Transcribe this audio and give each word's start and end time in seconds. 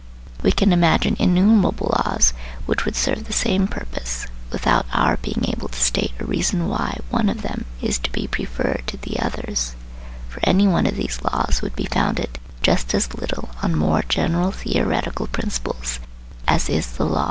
We 0.41 0.51
can 0.51 0.73
imagine 0.73 1.15
innumerable 1.19 1.93
laws 1.95 2.33
which 2.65 2.85
would 2.85 2.95
serve 2.95 3.25
the 3.25 3.33
same 3.33 3.67
purpose, 3.67 4.25
without 4.51 4.87
our 4.91 5.17
being 5.17 5.45
able 5.49 5.67
to 5.67 5.79
state 5.79 6.13
a 6.17 6.25
reason 6.25 6.67
why 6.67 6.97
one 7.11 7.29
of 7.29 7.43
them 7.43 7.65
is 7.83 7.99
to 7.99 8.11
be 8.11 8.25
preferred 8.25 8.81
to 8.87 8.97
the 8.97 9.19
others; 9.19 9.75
for 10.27 10.39
any 10.43 10.67
one 10.67 10.87
of 10.87 10.95
these 10.95 11.19
laws 11.21 11.61
would 11.61 11.75
be 11.75 11.85
founded 11.85 12.39
just 12.63 12.95
as 12.95 13.13
little 13.13 13.49
on 13.61 13.75
more 13.75 14.01
general 14.09 14.51
theoretical 14.51 15.27
principles 15.27 15.99
as 16.47 16.67
is 16.67 16.87
the 16.93 17.03
law 17.03 17.09
of 17.09 17.11
Newton. 17.11 17.19